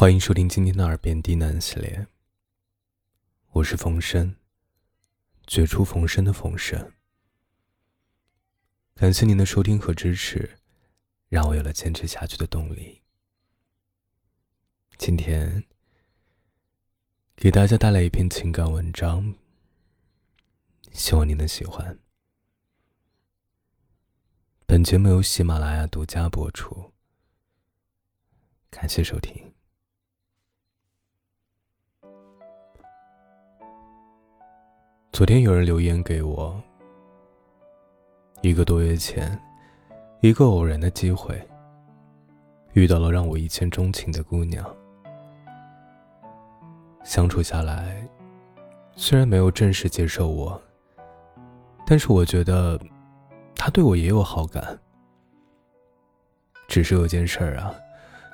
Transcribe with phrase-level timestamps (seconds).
[0.00, 2.06] 欢迎收听今天的《耳边低喃》系列，
[3.50, 4.36] 我是冯生，
[5.44, 6.92] 绝处逢生的冯生。
[8.94, 10.60] 感谢您的收听和支持，
[11.28, 13.02] 让我有了坚持下去的动力。
[14.96, 15.64] 今天
[17.34, 19.34] 给大家带来一篇情感文章，
[20.92, 21.98] 希望您能喜欢。
[24.64, 26.92] 本节目由喜马拉雅独家播出，
[28.70, 29.52] 感谢收听。
[35.18, 36.62] 昨天有人留言给我，
[38.40, 39.36] 一个多月前，
[40.20, 41.36] 一个偶然的机会，
[42.74, 44.64] 遇到了让我一见钟情的姑娘。
[47.02, 48.08] 相处下来，
[48.94, 50.62] 虽然没有正式接受我，
[51.84, 52.80] 但是我觉得
[53.56, 54.78] 她对我也有好感。
[56.68, 57.74] 只是有件事儿啊，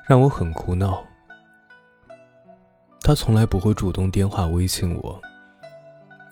[0.06, 1.02] 让我很苦恼。
[3.00, 5.18] 她从来不会主动电话、微信我。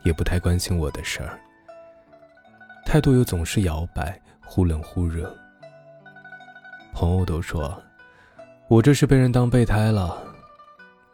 [0.05, 1.39] 也不太关心我的事儿，
[2.85, 5.35] 态度又总是摇摆，忽冷忽热。
[6.93, 7.81] 朋友都说，
[8.69, 10.21] 我这是被人当备胎了，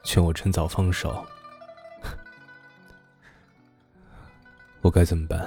[0.03, 1.25] 劝我趁早放手。
[4.81, 5.47] 我该怎么办？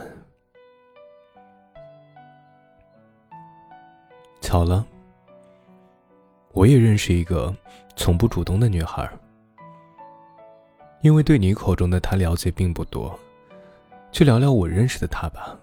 [4.39, 4.86] 巧了，
[6.52, 7.53] 我也认识一个
[7.95, 9.09] 从不主动的女孩。
[11.02, 13.19] 因为对你口中的她了解并不多。
[14.12, 15.58] 去聊聊我认识的他吧。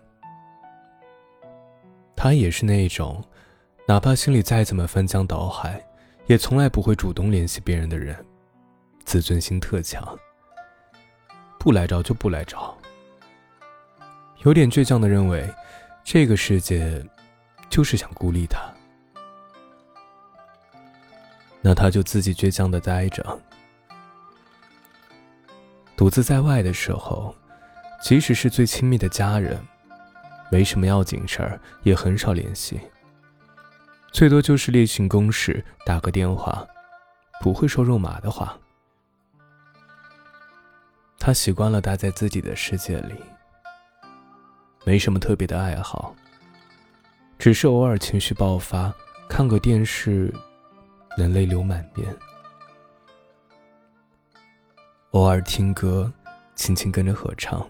[2.16, 3.22] 他也是那种，
[3.86, 5.80] 哪怕心里再怎么翻江倒海，
[6.26, 8.16] 也从来不会主动联系别人的人，
[9.04, 10.18] 自尊心特强。
[11.60, 12.76] 不来找就不来找。
[14.44, 15.48] 有点倔强的认为，
[16.02, 17.04] 这个世界，
[17.68, 18.60] 就是想孤立他。
[21.60, 23.40] 那他就自己倔强的待着，
[25.96, 27.34] 独自在外的时候。
[28.00, 29.60] 即使是最亲密的家人，
[30.50, 32.80] 没什么要紧事儿，也很少联系。
[34.12, 36.66] 最多就是例行公事，打个电话，
[37.40, 38.56] 不会说肉麻的话。
[41.18, 43.14] 他习惯了待在自己的世界里，
[44.84, 46.14] 没什么特别的爱好，
[47.38, 48.94] 只是偶尔情绪爆发，
[49.28, 50.32] 看个电视，
[51.18, 52.06] 能泪流满面；
[55.10, 56.10] 偶尔听歌，
[56.54, 57.68] 轻轻跟着合唱。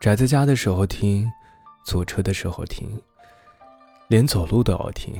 [0.00, 1.30] 宅在家的时候听，
[1.84, 2.98] 坐车的时候听，
[4.08, 5.14] 连走路都要听。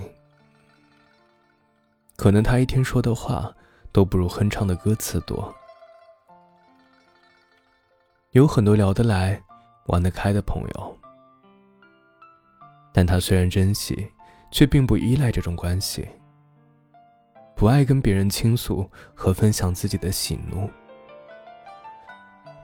[2.17, 3.55] 可能他一天说的话
[3.93, 5.55] 都不如哼唱的歌词多。
[8.31, 9.39] 有很多聊得来、
[9.89, 10.99] 玩得开的朋友，
[12.91, 14.11] 但他虽然珍惜，
[14.51, 16.09] 却并不依赖这种关系。
[17.55, 20.71] 不爱跟别人倾诉和分享自己的喜怒，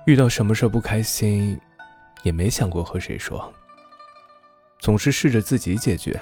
[0.06, 1.60] 遇到什么事不开心。
[2.26, 3.54] 也没想过和谁说，
[4.80, 6.20] 总是试着自己解决。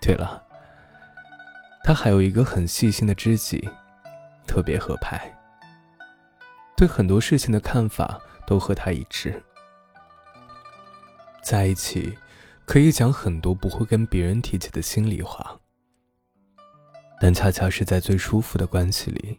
[0.00, 0.42] 对了，
[1.84, 3.68] 他还有一个很细心的知己，
[4.46, 5.20] 特别合拍，
[6.74, 9.42] 对很多事情的看法都和他一致。
[11.42, 12.16] 在一起，
[12.64, 15.60] 可以讲很多不会跟别人提起的心里话，
[17.20, 19.38] 但恰恰是在最舒服的关系里，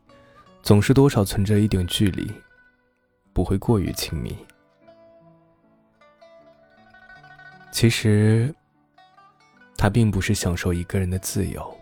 [0.62, 2.32] 总是多少存着一点距离。
[3.36, 4.34] 不会过于亲密。
[7.70, 8.56] 其实，
[9.78, 11.78] 他并不是享受一个人的自由，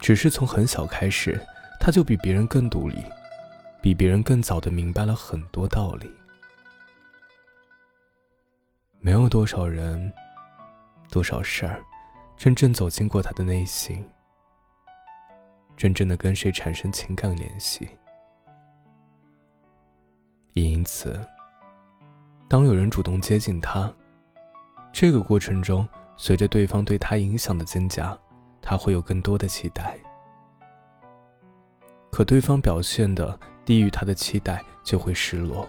[0.00, 1.40] 只是从很小开始，
[1.78, 3.04] 他就比别人更独立，
[3.80, 6.10] 比别人更早的明白了很多道理。
[8.98, 10.12] 没有多少人，
[11.08, 11.80] 多少事儿，
[12.36, 14.04] 真正走进过他的内心，
[15.76, 17.88] 真正的跟谁产生情感联系。
[20.92, 21.16] 此，
[22.48, 23.90] 当有人主动接近他，
[24.92, 28.18] 这个过程中，随着对方对他影响的增加，
[28.60, 29.96] 他会有更多的期待。
[32.10, 35.66] 可对方表现的低于他的期待，就会失落，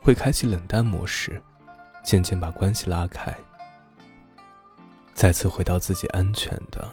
[0.00, 1.42] 会开启冷淡模式，
[2.04, 3.36] 渐渐把关系拉开，
[5.14, 6.88] 再次回到自己安全的、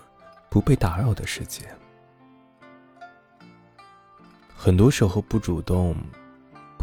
[0.50, 1.64] 不被打扰的世界。
[4.58, 5.96] 很多时候不主动。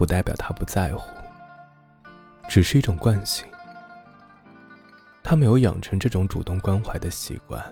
[0.03, 1.09] 不代表他不在乎，
[2.49, 3.47] 只是一种惯性。
[5.23, 7.65] 他没有养成这种主动关怀的习惯，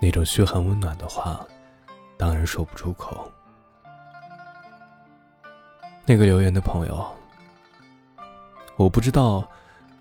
[0.00, 1.44] 那种嘘寒问暖的话，
[2.16, 3.28] 当然说不出口。
[6.06, 7.04] 那个留言的朋友，
[8.76, 9.50] 我不知道，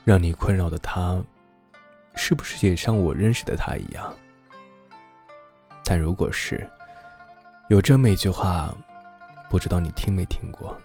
[0.05, 1.19] 让你困扰的他，
[2.13, 4.13] 是不是也像我认识的他一样，
[5.83, 6.69] 但如果是，
[7.67, 8.71] 有这么一句话，
[9.49, 10.77] 不知道你听没听过？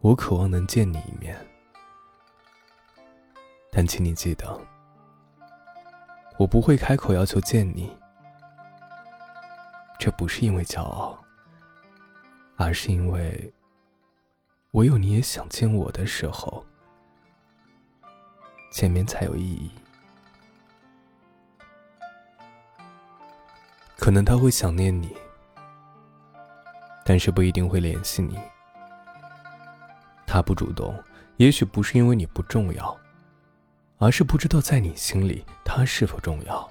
[0.00, 1.36] 我渴望能见你一面，
[3.70, 4.58] 但请你记得，
[6.38, 7.94] 我不会开口要求见你。
[9.98, 11.22] 这不是因为骄傲，
[12.56, 13.52] 而是因为，
[14.70, 16.64] 唯有你也想见我的时候，
[18.72, 19.70] 见面才有意义。
[23.98, 25.14] 可能他会想念你，
[27.04, 28.38] 但是不一定会联系你。
[30.26, 30.94] 他不主动
[31.38, 32.96] 也许不是因为你不重要
[33.98, 36.70] 而是不知道在你心里他是否重要。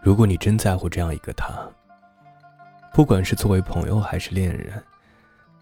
[0.00, 1.66] 如果你真在乎这样一个他
[2.92, 4.82] 不管是作为朋友还是恋人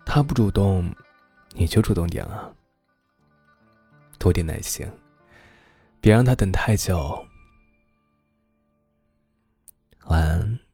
[0.05, 0.91] 他不主动
[1.53, 2.51] 你就主动点啊。
[4.19, 4.87] 多点耐心
[6.01, 7.27] 别让他等太久。
[10.07, 10.66] 晚安。